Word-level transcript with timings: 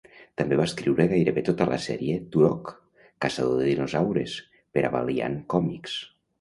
També 0.41 0.55
va 0.61 0.65
escriure 0.69 1.05
gairebé 1.11 1.43
tota 1.49 1.67
la 1.73 1.77
sèrie 1.83 2.15
"Turok: 2.37 2.73
Caçador 3.27 3.61
de 3.63 3.69
dinosaures" 3.71 4.41
per 4.59 4.87
a 4.91 4.95
Valiant 4.99 5.41
Comics. 5.57 5.99